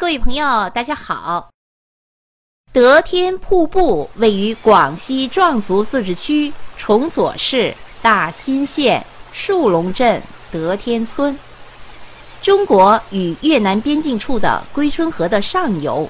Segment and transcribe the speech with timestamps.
[0.00, 1.50] 各位朋友，大家好。
[2.72, 11.38] 德天瀑布位于广西壮族自治区崇左市大新县树龙镇德天村，
[12.40, 16.08] 中国与越南边境处的归春河的上游。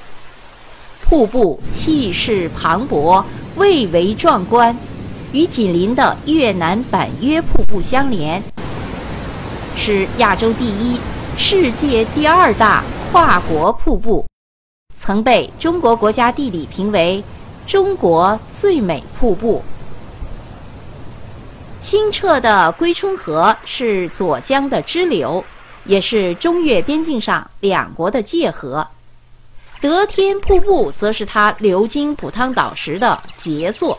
[1.03, 3.25] 瀑布气势磅礴，
[3.57, 4.75] 蔚为壮观，
[5.33, 8.41] 与紧邻的越南板约瀑布相连，
[9.75, 11.01] 是亚洲第一、
[11.37, 12.85] 世界第二大。
[13.13, 14.25] 跨国瀑布
[14.95, 17.21] 曾被中国国家地理评为
[17.67, 19.65] 中国最美瀑布。
[21.81, 25.45] 清澈的归春河是左江的支流，
[25.83, 28.87] 也是中越边境上两国的界河。
[29.81, 33.99] 德天瀑布则是它流经普汤岛时的杰作。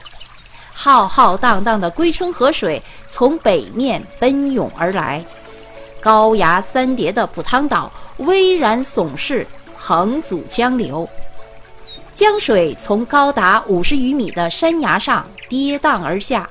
[0.71, 5.21] 浩浩荡荡的归春河水从北面奔涌而来。
[6.01, 9.45] 高崖三叠的普汤岛巍然耸视，
[9.77, 11.07] 横阻江流。
[12.13, 16.49] 江水从高达五十余米的山崖上跌宕而下，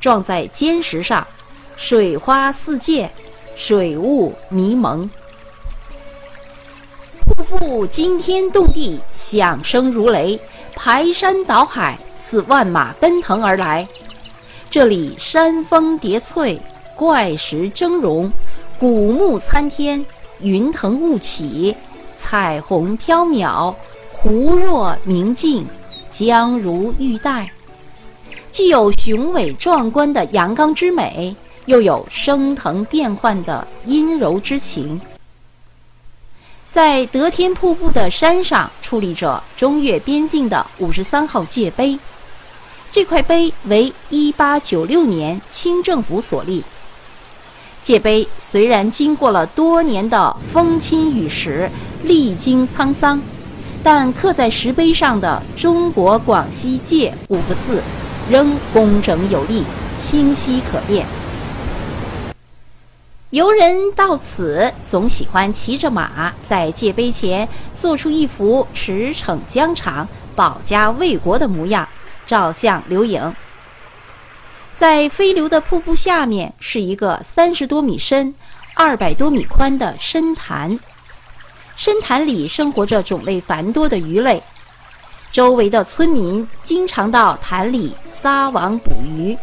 [0.00, 1.26] 撞在坚石上，
[1.76, 3.10] 水花四溅，
[3.56, 5.10] 水雾迷蒙。
[7.20, 10.40] 瀑布惊天动地，响声如雷，
[10.76, 13.86] 排山倒海，似万马奔腾而来。
[14.70, 16.60] 这里山峰叠翠，
[16.94, 18.30] 怪石峥嵘。
[18.78, 20.04] 古木参天，
[20.40, 21.74] 云腾雾起，
[22.16, 23.72] 彩虹飘渺，
[24.12, 25.64] 湖若明镜，
[26.10, 27.52] 江如玉带，
[28.50, 31.34] 既有雄伟壮观的阳刚之美，
[31.66, 35.00] 又有升腾变幻的阴柔之情。
[36.68, 41.96] 在德天瀑布的山上矗立着中越边境的五十三号界碑，
[42.90, 46.64] 这块碑为一八九六年清政府所立。
[47.84, 51.68] 界碑虽然经过了多年的风侵雨蚀，
[52.02, 53.20] 历经沧桑，
[53.82, 57.82] 但刻在石碑上的“中国广西界”五个字
[58.30, 59.62] 仍工整有力、
[59.98, 61.04] 清晰可辨。
[63.28, 71.86] 游人到此总喜欢骑着马，在界碑前做出一副驰骋疆场、保家卫国的模样，
[72.24, 73.20] 照相留影。
[74.76, 78.34] 在飞流的瀑布下面是一个三十多米深、
[78.74, 80.78] 二百多米宽的深潭，
[81.76, 84.42] 深潭里生活着种类繁多的鱼类，
[85.30, 89.38] 周围的村民经常到潭里撒网捕鱼，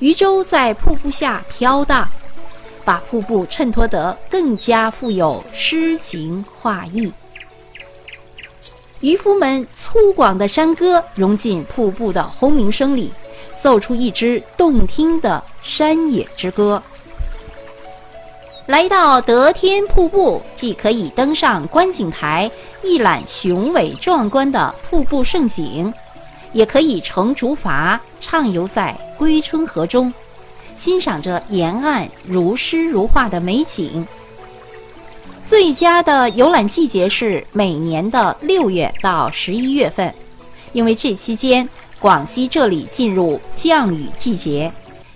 [0.00, 2.08] 鱼舟在瀑布下飘荡，
[2.84, 7.12] 把瀑布衬托得更加富有诗情画意。
[9.00, 13.12] 渔夫们粗犷的山歌融进瀑布的轰鸣声里。
[13.60, 16.82] 奏出一支动听的山野之歌。
[18.66, 22.50] 来到德天瀑布，既可以登上观景台
[22.82, 25.92] 一览雄伟壮观的瀑布胜景，
[26.52, 30.12] 也可以乘竹筏畅游在归春河中，
[30.76, 34.06] 欣赏着沿岸如诗如画的美景。
[35.46, 40.14] 最佳的游览季节是每年的六月到十一月份，
[40.74, 41.66] 因为这期间。
[42.00, 44.72] 广西这里进入降雨季节，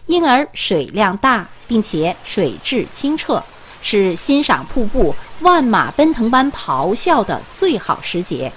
[0.06, 3.42] 因而水量大，并且水质清澈，
[3.80, 8.52] 是欣赏瀑布万马奔腾般咆哮的最好时节。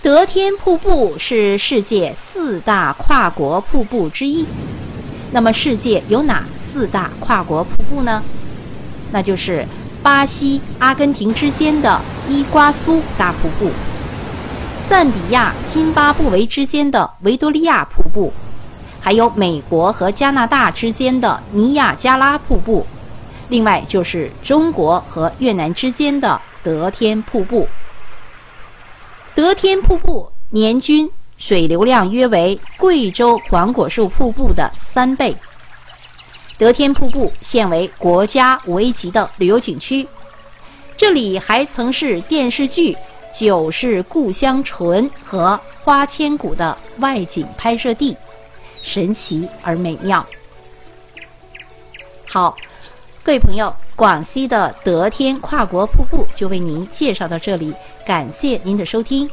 [0.00, 4.46] 德天瀑布是世界四大跨国瀑布之一。
[5.32, 8.22] 那么，世界有哪四大跨国瀑布呢？
[9.10, 9.66] 那就是
[10.02, 13.70] 巴西、阿根廷之间的伊瓜苏大瀑布。
[14.88, 18.32] 赞比亚、津巴布韦之间的维多利亚瀑布，
[19.00, 22.86] 还有美国和加拿大之间的尼亚加拉瀑布，
[23.48, 27.66] 另外就是中国和越南之间的德天瀑布。
[29.34, 35.36] 德天瀑布年均水流量约为贵州黄果树瀑布的三倍。
[36.56, 40.06] 德天瀑布现为国家五 A 级的旅游景区，
[40.96, 42.92] 这里还曾是电视剧。
[43.36, 48.16] 《九是故乡醇》和《花千骨》的外景拍摄地，
[48.80, 50.26] 神奇而美妙。
[52.26, 52.56] 好，
[53.22, 57.74] 各位朋友，广西的德天跨国瀑布就为您介绍到这里，
[58.06, 59.30] 感谢您的收听。